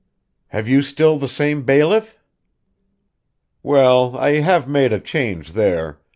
[0.47, 2.17] "Have you still the same bailiff?"
[3.61, 5.99] "Well, I have made a change there.